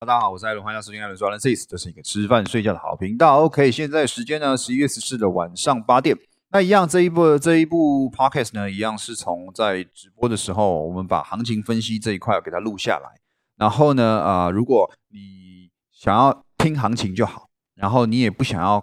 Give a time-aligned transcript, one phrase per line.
[0.00, 3.40] 大家好，我是艾伦，欢迎收听艾伦说 Analysis，这是一个吃饭睡觉的好频道。
[3.40, 6.16] OK，现在时间呢，十一月十四的晚上八点。
[6.52, 13.10] 那一样，这一部这一部 Podcast 呢，一样是从在直播的时候，我们把行情分析这一块给它录下来。
[13.56, 18.80] 然后呢，啊，如果你想要听行情就好，然后你也不想要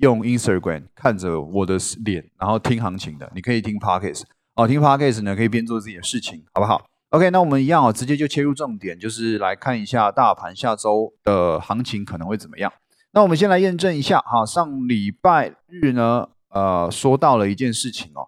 [0.00, 4.24] 用 Instagram 看着我的脸，然后听行情的，你可以听 Podcast。
[4.56, 12.72] 哦，听 Podcast 呢，可以边做自己的事情，好不好？OK，那我们一样哦，直接就切入重点，就是来看一下大盘下周的行情可能会怎么样。
[13.12, 16.28] 那我们先来验证一下哈，上礼拜日呢。
[16.52, 18.26] 呃，说到了一件事情哦，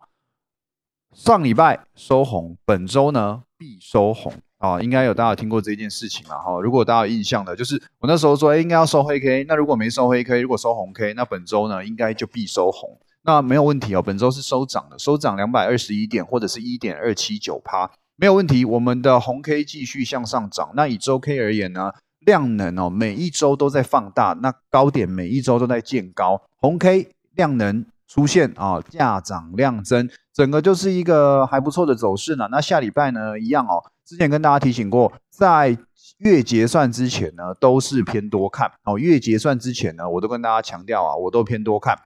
[1.12, 6.60] 上礼拜收红，本周呢必收红啊，应该有大家听过这件事情了哈。
[6.60, 14.00] 如果大家有印象的，就是我那时候说，哎，应该要收黑 K，那如果没收黑 K，如果收红 K，那本周呢应该就必收红，那没有问题哦。
[14.00, 17.90] 本周是收涨的，收涨两百二十一点或者是一点二七九趴，
[18.22, 18.64] 没有问题。
[18.64, 21.90] 我们的红 K 继续向上涨，那以周 K 而言呢，
[22.20, 27.84] 量能哦每一周都在放大，那高点每一周都在见高，红 K 量能。
[28.08, 32.46] 出现啊，价涨量增，整个就是一个还不错的走势呢。
[32.50, 33.82] 那下礼拜呢，一样哦。
[34.04, 35.78] 之前跟大家提醒过，在
[36.18, 38.98] 月结算之前呢，都是偏多看哦。
[38.98, 41.98] 月结算之前呢，我都跟大家强调啊，我都偏多看。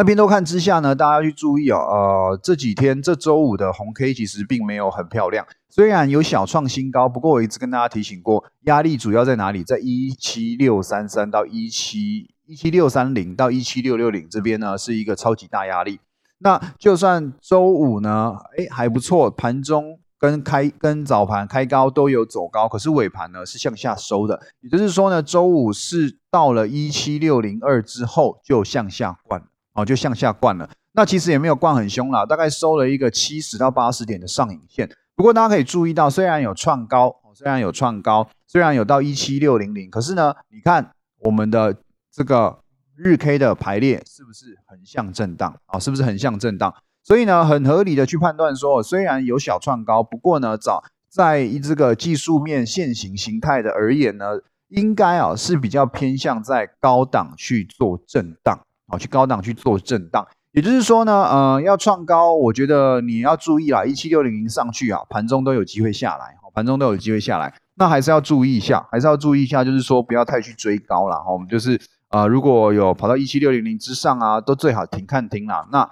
[0.00, 9.62] 那边多看之下呢，大家去注意哦，呃，这几天这周五的红 K 其实并没有很漂亮，虽然有小创新高，不过我一直跟大家提醒过，压力主要在哪里？
[9.62, 12.30] 在一七六三三到一七。
[12.46, 16.00] 一七六三零到一七六六零这边呢，是一个超级大压力。
[16.38, 24.40] 那就算周五呢，哎还不错，盘中跟开跟早盘开高都有走高，可是尾盘呢是向下收的。
[24.62, 29.42] 也就是说呢，周五是到了一七六零二之后就向下灌
[29.80, 30.68] 哦，就向下灌了。
[30.92, 34.88] 那其实也没有灌很凶啦，大概收了一个七十到八十点的上影线。
[35.16, 41.76] 不过大家可以注意到，虽然有创高，虽然有创高，虽然有到一七六零零，可是呢，你看我们的。
[42.12, 42.58] 这个
[42.96, 45.78] 日 K 的排列是不是横向震荡啊？
[45.78, 46.74] 是不是横向震荡？
[47.04, 54.40] 所以呢，很合理的去判断说，虽然有小创高，不过呢，早在一这个技术面现行形态的而言呢，
[54.70, 58.58] 应该啊是比较偏向在高档去做震荡
[58.90, 60.26] 好，去高档去做震荡。
[60.52, 71.80] 也就是说呢，呃，要创高，我觉得你要注意啦，一七六零零上去啊，盘中都有机会下来，盘中都有机会下来，那还是要注意一下，还是要注意一下，就是说不要太去追高了哈，我们就是。
[72.10, 75.68] 啊，如果有跑到一七六零零之上啊，都最好停看停啦。
[75.70, 75.88] 那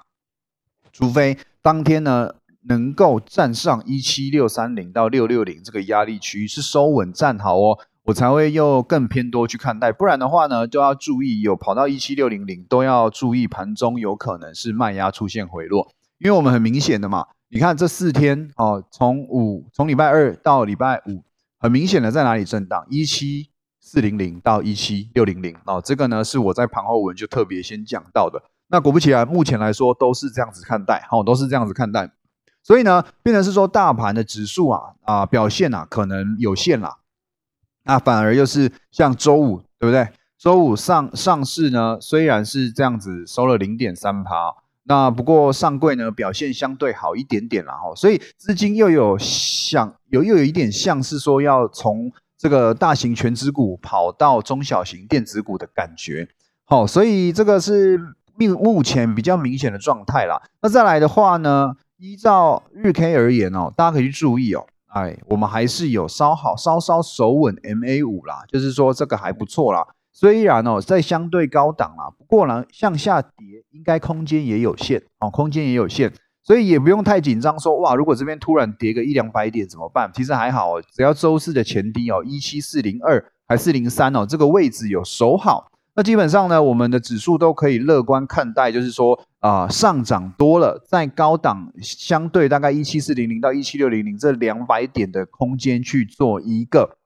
[0.92, 2.34] 除非当天呢
[2.66, 9.92] 能够站上一七六三零到六六零这个压力区是收稳站好哦，我才会又更偏多去看待。
[9.92, 21.22] 不然的话呢，就要注意有跑到一七六零零都要注意盘中有可能是卖压出现回落，因为我们很明显的嘛，你看这四天哦，从五从礼拜二到礼拜五，
[21.58, 23.50] 很明显的在哪里震荡一七。
[23.80, 28.42] 四零零到一七六零零哦，这个呢是我在盘后文就特别先讲到的。
[28.66, 32.10] 那果不其然，目前来说都是这样子看待，哦，都是这样子看待。
[32.62, 36.97] 所以呢，变成是说大盘的指数啊啊表现啊可能有限啦。
[37.88, 40.06] 那反而又是像周五对不对？
[40.38, 44.54] 周五上上市呢，虽然是这样子收了零点三趴，
[44.84, 47.92] 那不过上柜呢表现相对好一点点啦哈。
[47.96, 52.12] 所以资金又有像有又有一点像是说要从。
[52.40, 56.28] 这个大型全指股跑到中小型电子股的感觉，
[56.66, 57.98] 好，所以这个是
[58.36, 60.40] 目目前比较明显的状态啦。
[60.62, 69.86] 那再来的话呢，依照日 K 而言哦，大家可以去注意哦，哎，我们还是有稍好稍稍守稳 MA 五啦，就是说这个还不错啦。
[70.12, 73.30] 虽然哦在相对高档啦，不过呢向下跌
[73.70, 76.12] 应该空间也有限哦，空间也有限。
[76.42, 80.10] 所以也不用太紧张，说哇，如果这边突然跌个一两百点怎么办？
[80.14, 96.98] 其实还好哦，只要周四的前低哦，一七四零二还是零三哦，这个位置有守好，那基本上呢，我们的指数都可以乐观看待，就是说啊，上涨多了，在高档相对大概一七四零零到一七六零零这两百点的空间去做一个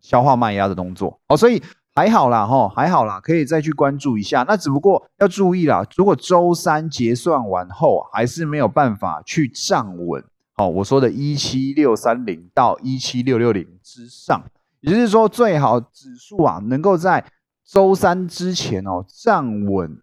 [0.00, 1.62] 消化卖压的动作哦，所以。
[1.94, 4.44] 还好啦，哈，还好啦，可以再去关注一下。
[4.46, 10.22] 那只不过要注意啦，如果周三结算完后还是没有办法去站稳，
[10.52, 14.44] 好，我说的一七六三零到一七六六零之上，
[14.82, 17.24] 也就是说最好指数啊能够在
[17.66, 20.00] 周三之前哦站稳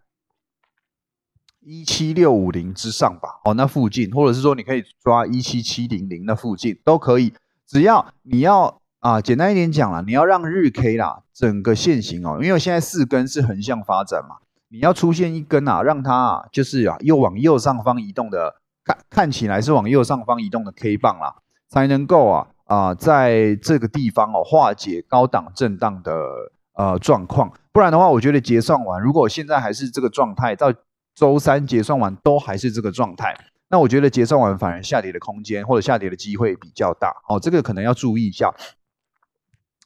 [1.61, 7.33] 一七六五零之上吧，哦，那附近，或者是说你可以抓一七七零零那附近都可以，
[7.65, 8.79] 只要你要。
[9.03, 14.37] 啊，简单一点讲了，你要让日 K 啦整个线型哦，因为现在四根是横向发展嘛，
[14.69, 18.55] 你要出现一根啊，让它啊就是啊又往右上方移动的，
[18.85, 21.35] 看看起来是往右上方移动的 K 棒啦，
[21.67, 27.51] 才能够啊啊，在这个地方哦化解高档震荡的呃状况。
[27.71, 30.71] 不然的话，我觉得结算完，如果现在还是这个状态，到
[31.15, 33.35] 周三结算完都还是这个状态，
[33.69, 38.53] 那我觉得结算完反而下跌的空间或者下跌的机会比较大哦，这个可能要注意一下。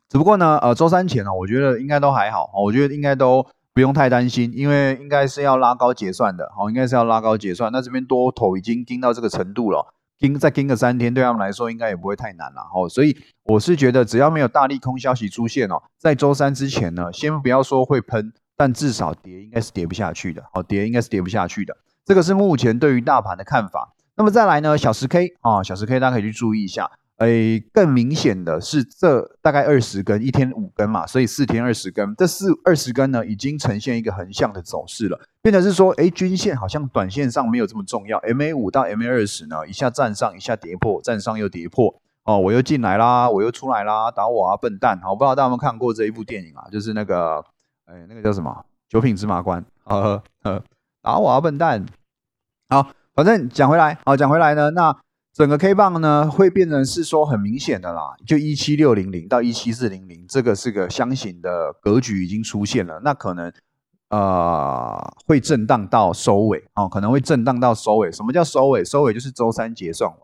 [0.09, 7.71] 只不过呢，呃，周三前呢，我觉得应该都还好，我觉得应该都不用太担心，因为应该是要拉高结算的，哦，应该是要拉高结算。
[7.71, 18.33] 那这边多头已经盯到这个程度了，盯再盯个三天，对他们来说应该也不会太难了，哦，所以我是觉得只要没有大利空消息出现哦，在周三之前呢，先不要说会喷。
[18.59, 23.93] 但至少跌应该是跌不下去的，哦，跌应该是跌不下去的，这个是目前对于大盘的看法。
[24.15, 44.99] 那么再来呢，小十 K 啊，小十 K 大家可以去注意一下，诶，更明显的是这大概二十根，一天五根嘛，所以四天二十根，这四二十根呢已经呈现一个横向的走势了，变成是说，诶，均线好像短线上没有这么重要，MA 五到 MA 二十呢，一下站上，一下跌破，站上又跌破，哦，我又进来啦，我又出来啦，打我啊，笨蛋！
[45.01, 46.67] 好，不知道大家有没有看过这一部电影啊？
[46.71, 47.43] 就是那个，
[47.85, 48.65] 哎，那个叫什么？
[48.89, 50.61] 九品芝麻官，呃呃，
[51.01, 51.83] 打我啊，笨蛋！
[52.69, 54.95] 好，反正讲回来，好讲回来呢，那
[55.37, 63.53] 整个 K 棒呢会变成是说很明显的啦，就一七六零零到一七四零零，这个是个箱型的格局已经出现了，那可能
[64.09, 64.97] 呃
[65.27, 68.11] 会震荡到收尾，哦，可能会震荡到收尾。
[68.11, 68.83] 什么叫收尾？
[68.83, 70.19] 收尾就是周三结算完。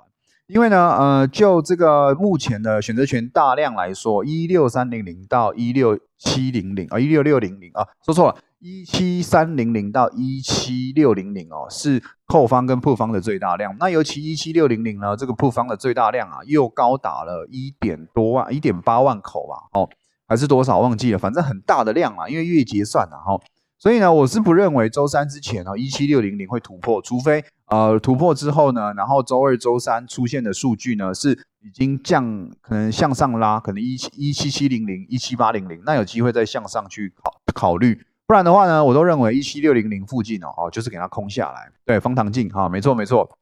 [0.47, 8.35] 因为呢，呃，就这个目前的选择权大量来说，一六三零零到一六七零零啊，一六六零零啊，说错了。
[8.65, 13.75] 一七三零零到一七六零零哦，是扣方跟破方的最大量。
[13.77, 19.89] 那尤其一七六零零呢，这个破方的最大量啊，又高达了一点多万，一点八万口吧，哦，
[20.25, 23.37] 还是多少忘记了，反正很大的量啊，因为月结算啊，哈。
[23.77, 37.99] 所以呢，我是不认为周三之前哦，一七六零零会突破，除非呃突破之后呢，然后周二、周三出现的数据呢是已经降，可能向上拉，可能一七一七七零零、一七八零零，那有机会再向上去考考虑。
[38.25, 41.71] 不然的话呢，我都认为一七六零零附近哦，哦，就是给它空下来。
[41.85, 43.37] 对，方糖镜哈，没错没错。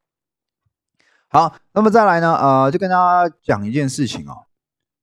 [1.29, 4.47] 好，那么再来呢，呃，就跟大家讲一件事情哦，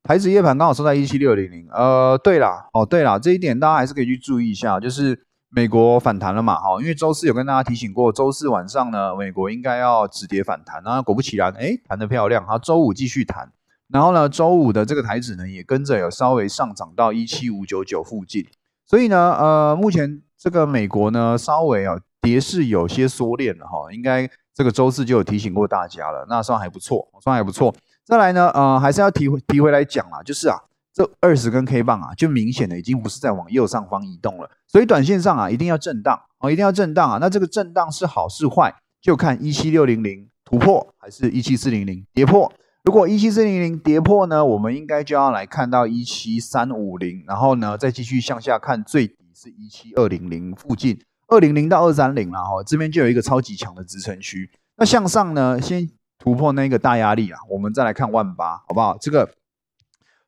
[0.02, 1.68] 台指夜盘刚好收在一七六零零。
[1.70, 13.52] 呃，对了，哦对了，这一点大家还是可以去注意一下，就是美国反弹了嘛，哈，因为周四有跟大家提醒过，周四晚上呢，美国应该要止跌反弹，那果不其然，哎，弹得漂亮，哈，周五继续弹，
[13.88, 18.44] 然后呢，周五的这个台指呢，也跟着有稍微上涨到一七五九九附近。
[18.88, 27.74] 所以呢，呃，目前这个美国呢，稍微啊跌势有些缩敛了哈，应该这个周四就有提醒过大家了，那算还不错，算还不错。
[28.06, 30.56] 再来呢，呃，还是要提回提回来讲啊，就是啊，
[30.94, 37.18] 这二十根 K 棒啊，就明显的已经不是在往右上方移动了，所以短线上啊，一定要震荡哦，一定要震荡啊。
[37.20, 42.50] 那这个震荡是好是坏，就看一七六零零突破还是一七四零零跌破。
[42.88, 54.50] 如果一七四零零跌破呢，我们应该就要来看到一七三五零，然后呢再继续向下看，最底是一七二零零附近，二零零到二三零然后这边就有一个超级强的支撑区。
[54.78, 55.86] 那向上呢，先
[56.18, 58.96] 突破那个大压力啊，我们再来看万八，好不好？
[58.98, 59.34] 这个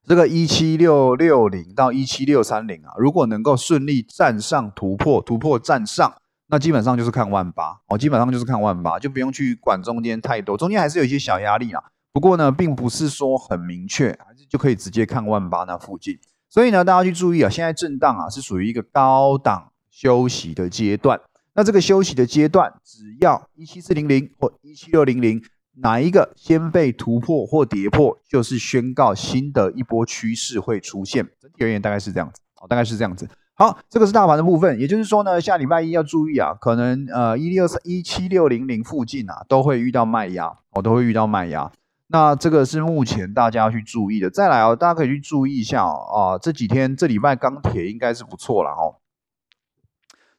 [0.07, 6.13] 这个一七六六零到一七六三零啊，如果能够顺利站上突破，突破站上，
[6.49, 11.83] 那基本上就是看万八哦，基本上就是看万八，就不用去管中间太多，中间还是有一些小压力啊。
[12.13, 16.19] 不过呢，并不是说很明确，还是就可以直接看万八那附近。
[16.49, 21.21] 所以呢，大家去注意啊，现在震荡啊是属于一个高档休息的阶段。
[21.55, 25.41] 那这个休息的阶段，只要一七四零零或一七六零零
[25.77, 31.25] 哪一个先被突破或跌破，就是宣告新的一波趋势会出现。
[31.41, 33.29] 整体而言，大概是这样子，好，大概是这样子。
[33.55, 41.71] 好，这个是大盘的部分，也就是说呢，下礼拜一要注意啊，可能呃一六三一七六零零附近啊都会遇到卖压，我都会遇到卖压。
[42.13, 44.29] 那这个是目前大家要去注意的。
[44.29, 45.95] 再来哦，大家可以去注意一下哦。
[46.13, 48.99] 啊，这几天这礼拜钢铁应该是不错了哦。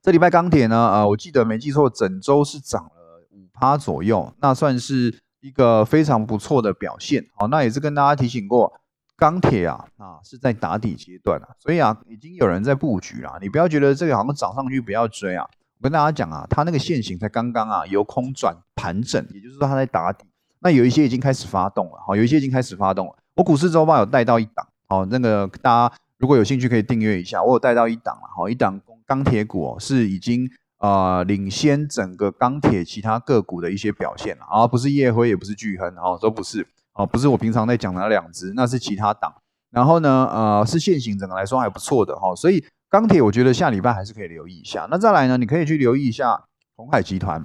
[0.01, 7.25] 这礼拜钢铁呢，呃，我记得没记错，整周是涨了五趴左右，那算是一个非常不错的表现。
[7.37, 8.73] 好，那也是跟大家提醒过，
[9.15, 13.37] 钢铁啊啊是在打底阶段啊，所以啊已经有人在布局了。
[13.41, 15.47] 你不要觉得这个好像涨上去不要追啊。
[15.77, 20.25] 我跟大家讲啊，它那个线型才刚刚啊由空转盘整，也就是说它在打底。
[20.61, 23.15] 那有一些已经开始发动了，好，有一些已经开始发动了。
[23.35, 39.33] 我股市周报有带到一档，好，那个大家如果有兴趣可以订阅一下，我有带到一档了，好，一档钢铁股是已经呃领先整个钢铁其他个股的一些表现了，啊，不是夜辉也不是巨亨，哦，都不是，哦，不是我平常在讲的那两只，那是其他档。
[39.71, 44.87] 然后呢，呃，是现行整个来说还不错的哈，所以钢铁我觉得下礼拜还是可以留意一下。
[44.91, 46.43] 那再来呢，你可以去留意一下
[46.75, 47.43] 红海集团。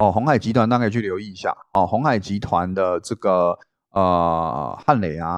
[0.00, 1.86] 哦，红海集团大概去留意一下哦。
[1.86, 3.58] 红海集团的这个
[3.90, 5.28] 呃汉磊啊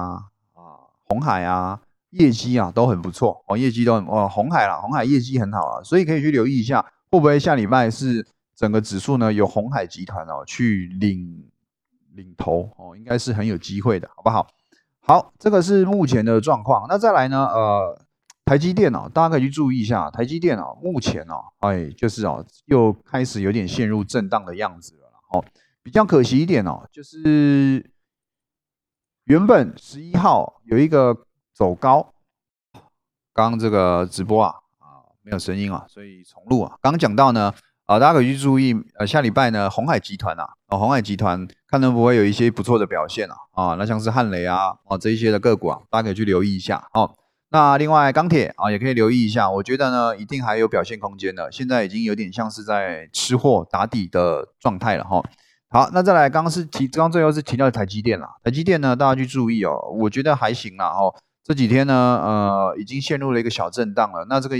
[0.53, 6.79] 啊红海啊业绩啊都很不错哦，业绩都很哦红海啦，红海业绩很好了，所以可以去留意一下，
[7.11, 11.43] 会不会下礼拜是整个指数呢由红海集团哦去领
[12.13, 14.47] 领头哦，应该是很有机会的，好不好？
[15.01, 16.85] 好，这个是目前的状况。
[16.87, 17.45] 那再来呢？
[17.47, 18.02] 呃，
[18.45, 25.11] 台积电哦，大家可以去注意一下，台积电哦，目前哦，哎，就是哦，又开始有点陷入震荡的样子了。
[25.31, 25.43] 哦，
[25.81, 27.89] 比较可惜一点哦，就是
[29.25, 32.13] 原本十一号有一个走高，
[33.33, 36.77] 刚刚这个直播啊啊没有声音啊，所以重录啊。
[36.81, 37.53] 刚刚讲到呢。
[37.85, 47.13] 啊，大家可以去注意，呃，下礼拜呢，红海集团呐，哦，红海集团看能不会有一些不错的表现啊，啊，那像是汉雷啊，啊，这一些的个股啊，大家可以去留意一下哦。
[47.53, 55.21] 那另外钢铁啊，也可以留意一下，我觉得呢，一定还有表现空间的，现在已经有点像是在吃货打底的状态了哈。
[55.69, 64.55] 好，那再来，刚刚是提，刚刚最后是提到台积电了，台积电呢，大家去注意哦，我觉得还行啦哦，这几天呢，呃，已经陷入了一个小震荡了，那这个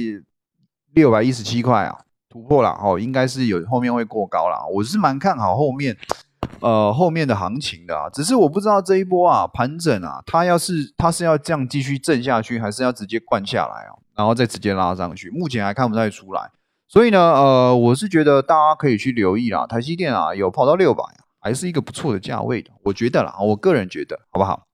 [0.94, 1.98] 六百一十七块啊。
[2.30, 4.58] 突破了哦，应该是有后面会过高了。
[4.74, 5.96] 我是蛮看好后面，
[6.60, 8.10] 呃，后面的行情的啊。
[8.10, 15.30] 只是我不知道这一波啊盘整啊，它要是它是要这样继续震下去，还是要直接灌下来啊，然后再直接拉上去。
[15.30, 16.52] 目前还看不太出来。
[16.88, 19.66] 所以呢，呃，我是觉得大家可以去留意啦。
[19.66, 21.04] 台积电啊，有跑到六百，
[21.40, 22.70] 还是一个不错的价位的。
[22.84, 24.68] 我觉得啦，我个人觉得，好不好？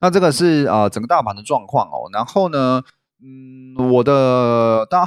[0.00, 2.08] 那这个是呃整个大盘的状况哦。
[2.12, 2.82] 然后呢，
[3.22, 5.06] 嗯，我的大。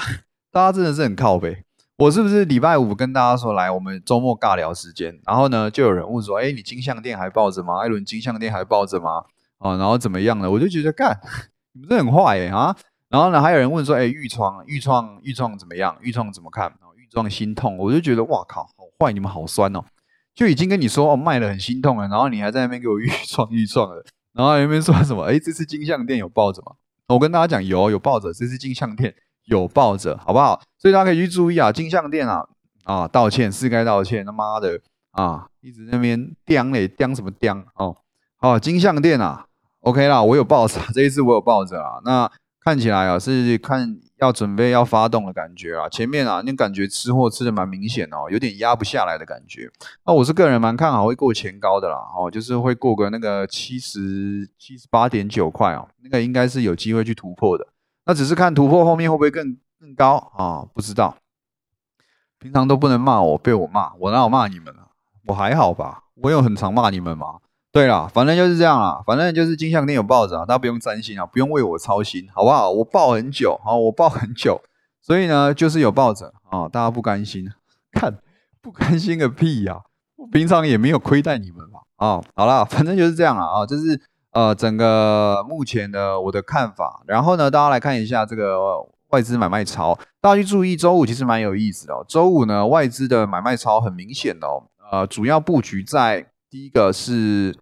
[0.54, 1.63] 大家真的是很靠背，
[1.98, 7.78] 我是不是礼拜五跟大家说来，我们周末尬聊时间，然后呢，就有人问说，哎，你金项店还抱着吗？
[7.80, 9.24] 艾伦金项店还抱着吗？
[9.60, 10.50] 哦，然后怎么样了？
[10.50, 11.16] 我就觉得干，
[11.74, 12.76] 你们这很坏哎啊！
[13.10, 15.96] 然后呢，还有人问说，哎，豫创，豫创，豫创怎么样？
[16.02, 16.68] 豫创怎么看？
[16.98, 19.86] 豫创心痛，我就觉得哇靠，好坏，你们好酸哦！
[20.34, 25.26] 就已经跟你说哦，卖的很心痛了，然后你还在那边给我豫创 豫创的，然后那边说什么？
[25.26, 26.74] 哎，这次金项店有抱着吗？
[27.10, 29.14] 我跟大家讲，有有抱着，这次金项店。
[29.46, 30.62] 有抱着，好不好？
[30.78, 32.46] 所以大家可以去注意啊，金项店啊，
[32.84, 34.80] 啊，道歉是该道歉，他妈的
[35.12, 37.98] 啊，一直那边刁嘞，刁什么刁哦？
[38.38, 39.46] 好，金项店啊
[39.82, 42.02] ，OK 啦，我有抱着， 这一次我有抱着啊。
[42.04, 45.88] 那看起来啊，是看要准备要发动的感觉啊。
[45.90, 49.70] 前面啊，那感觉吃货吃的蛮明显哦，有点压不下来的感觉。
[50.06, 57.68] 那我是个人蛮看好会过前高的啦，哦，就是会过个那个七十七十八点九块哦，那个应该是有机会去突破的。
[58.06, 60.66] 那只是看突破后面会不会更更高啊？
[60.74, 61.16] 不知道。
[62.40, 64.88] 平常都不能骂我，被我骂，我哪有骂你们啊？
[65.28, 66.04] 我还好吧？
[66.16, 67.36] 我有很常骂你们吗？
[67.72, 72.70] 对啦，反正就是这样啦，反正就是金项链有抱着，大家不用担心啊，不用为我操心，好不好？
[72.70, 74.62] 我抱很久，好，我抱很久，
[75.02, 77.50] 所以呢，就是有抱着啊，大家不甘心，
[77.94, 78.18] 看
[78.62, 79.82] 不甘心个屁呀！
[80.18, 84.02] 我平常也没有亏待你们嘛，啊，好了，反正就是这样了啊，就是。
[84.34, 88.58] 呃，整个目前的我的看法，然后呢，大家来看一下这个
[89.10, 92.04] 外资买卖潮，大家去注意，周五其实蛮有意思的哦。
[92.10, 97.56] 周五呢，外资的买卖潮很明显的哦，呃，主要布局在第一个是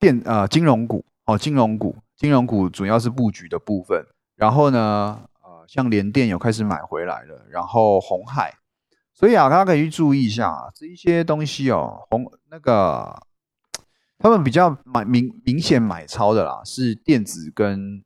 [0.00, 4.06] 电呃金融股哦，金融股，金融股主要是布局的部分。
[4.36, 8.54] 然后呢，呃，像联电有开始买回来了，然后红海，
[9.12, 13.25] 所以啊，大家可以去注意一下啊这一些东西哦，红那个。
[14.18, 18.02] 他们比较买明明显买超的啦，是电子跟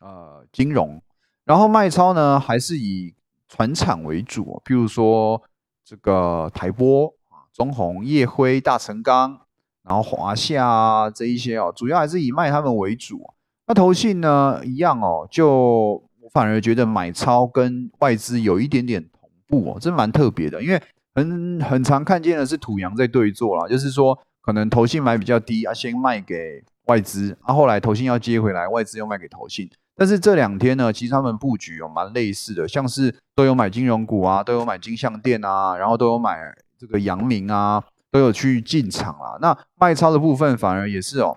[0.00, 1.00] 呃金融，
[1.44, 3.14] 然后卖超呢还是以
[3.48, 5.40] 船厂为主，譬如说
[5.84, 9.38] 这个台波啊、中宏、叶辉、大成钢，
[9.84, 13.22] 然后华夏啊这一些哦，主要还是以卖他们为主。
[13.68, 20.82] 那投信呢一样哦，就我反而觉得买超跟外资有一点点同步哦，真蛮特别的，因为
[21.14, 24.18] 很很常看见的是土洋在对坐啦，就是说。
[24.42, 29.70] 可能投信买比较低啊，先卖给外资啊，后来投信要接回来，外资又卖给投信。
[29.94, 36.40] 但是这两天呢，其实他们布局有蛮类似的，像是都有买金融股啊，都有买金项店啊，然后都有买
[36.76, 37.80] 这个阳明啊，
[38.10, 39.38] 都有去进场啊。
[39.40, 41.36] 那卖超的部分反而也是哦，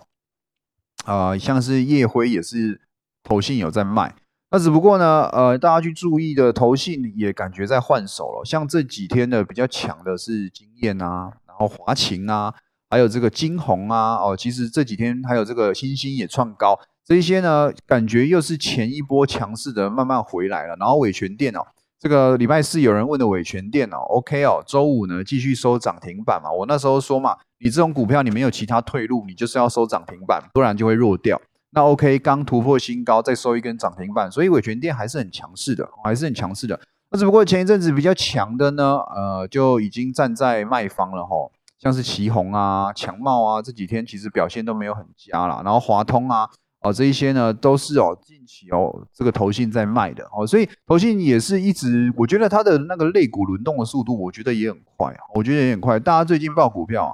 [1.06, 2.82] 啊，像是夜辉也是
[3.24, 4.16] 投信有在卖。
[4.50, 12.56] 那只不过呢，呃，大家去注意的投信也感觉在换手了，像这几天的比较强的是经验啊，然后华勤啊。
[12.96, 20.78] 还有这个金红啊，哦，其实这几天还有这个星星也创高，这些呢感觉又是前一波强势的慢慢回来了。
[20.80, 21.60] 然后伟权电哦，
[22.00, 26.50] 这个礼拜四有人问的伟权电脑，OK 哦，周五呢继续收涨停板嘛？
[26.50, 31.42] 我那时候说嘛，你这种股票你没有其他退路，你就是要收涨停板，不然就会弱掉。
[31.72, 36.80] 那 OK，刚突破新高，再收一根涨停板，所以伟权电还是很强势的，还是很强势的。
[37.12, 41.52] 那只不过前一阵子比较强的呢，呃，就已经站在卖方了哈。
[41.86, 45.62] 像是旗宏啊、强茂啊，这几天其实表现都没有很佳啦。
[45.64, 46.50] 然后华通啊，
[46.82, 56.00] 哦这一些呢都是哦近期哦这个投信在卖的哦，所以投信也是一直，我觉得它的那个类股轮动的速度，我觉得也很快，我觉得也很快。
[56.00, 57.14] 大家最近报股票啊，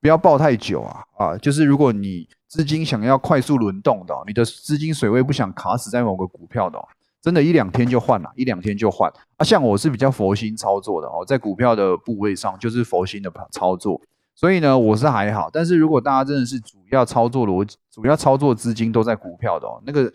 [0.00, 6.78] 不要报太久啊啊，就是如果你资金想要快速轮动的，你的资金水位不想卡死在某个股票的。
[7.26, 9.42] 真的，一两天就换了，一两天就换啊！
[9.42, 14.00] 像我是比较佛心操作的哦，在股票的部位上就是佛心的操作，
[14.36, 15.50] 所以呢，我是还好。
[15.52, 20.08] 但是如果大家真的是主要操作逻辑、主要操作资金都在股票的哦，那个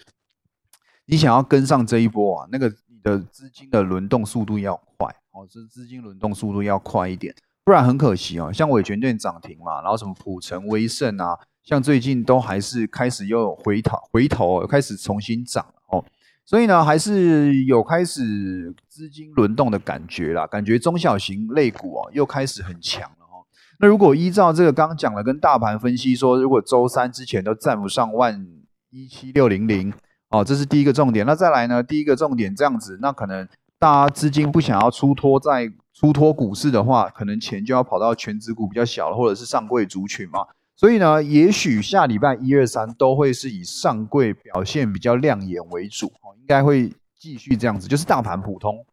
[1.05, 8.53] 你想要跟上这一波啊，那个你的资金的轮动速度要快哦，这资金轮动速度要快一点，不然很可惜哦。
[8.53, 15.65] 像伟全店涨停嘛，然后什么普成、威盛啊，像最近都还是开始又回头回头，开始重新涨。
[16.45, 23.45] 所以呢，还是有开始资金轮动的感觉啦，感觉中小型类股啊又开始很强了哈。
[23.79, 28.45] 那如果依照这个刚刚讲了，跟大盘分析说，如果周三之前都站不上万
[28.89, 29.93] 一七六零零
[30.29, 31.25] 哦，这是第一个重点。
[31.25, 33.47] 那再来呢，第一个重点这样子，那可能
[33.79, 40.45] 大家资金不想要出脱在出脱股市的话，可能钱就要跑到全指股比较小或者是上柜族群嘛。
[40.75, 48.85] 所以呢，也许下礼拜一二三都会是以上柜表现比较亮眼为主哦，该会继续这样子，就是大盘普通，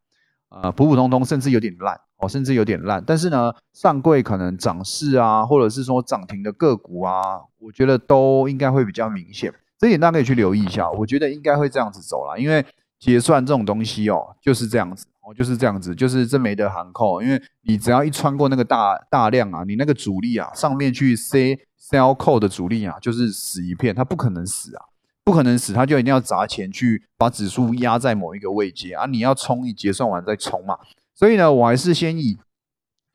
[0.50, 3.02] 呃，普普通通，甚至有点烂哦，甚至有点烂。
[3.04, 9.52] 但是呢，上柜可能涨势啊，或者是说涨停的个股啊，我觉得都应该会比较明显。
[9.76, 12.64] 这一点大家可以去留意一下，我觉得应该会这样子走了，因为
[13.00, 15.04] 结算这种东西哦，就是这样子。
[15.20, 24.80] 哦就是这样子，就是真没得喊扣，因为你只要一穿过那个大大量啊，你那个主力啊，上面去 C sell call 的主力啊，就是死一片，它不可能死啊，
[25.28, 30.78] 不可能死，它就一定要砸钱去把指数压在某一个位阶啊，你要冲，你结算完再冲嘛。
[31.14, 32.38] 所以呢，我还是先以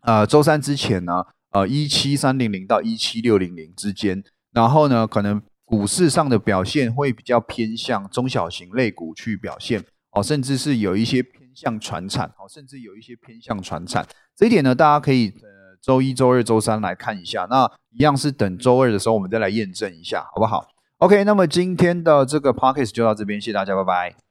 [0.01, 11.41] 呃周三之前呢，呃一七三零零到一七六零零之间，然后呢，可能股市上的表现会比较偏向中小型类股去表现哦，甚至是有一些偏。
[11.55, 14.03] 向传产，哦，甚至有一些偏向传产，
[14.35, 20.66] 这一点呢，大家可以呃周一周二周三来看一下，那一样是等周二的时候我们再来验证一下，好不好
[21.03, 24.24] ？OK，那么今天的这个 p o c k e t 就到这边，谢谢大家，拜拜。